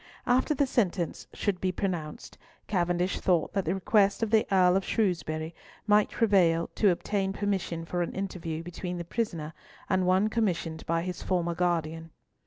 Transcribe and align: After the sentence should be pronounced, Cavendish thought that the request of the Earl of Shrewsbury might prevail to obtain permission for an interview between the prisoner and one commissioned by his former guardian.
After 0.25 0.55
the 0.55 0.65
sentence 0.65 1.27
should 1.31 1.61
be 1.61 1.71
pronounced, 1.71 2.35
Cavendish 2.65 3.19
thought 3.19 3.53
that 3.53 3.65
the 3.65 3.75
request 3.75 4.23
of 4.23 4.31
the 4.31 4.47
Earl 4.51 4.75
of 4.75 4.83
Shrewsbury 4.83 5.53
might 5.85 6.09
prevail 6.09 6.71
to 6.73 6.89
obtain 6.89 7.33
permission 7.33 7.85
for 7.85 8.01
an 8.01 8.11
interview 8.15 8.63
between 8.63 8.97
the 8.97 9.05
prisoner 9.05 9.53
and 9.91 10.07
one 10.07 10.27
commissioned 10.27 10.83
by 10.87 11.03
his 11.03 11.21
former 11.21 11.53
guardian. 11.53 12.09